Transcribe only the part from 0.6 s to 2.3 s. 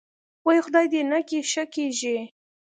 خدای دې نکي ښه کېږې.